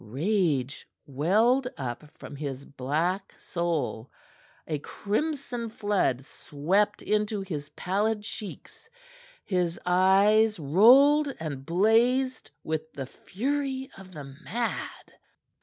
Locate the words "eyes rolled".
9.85-11.31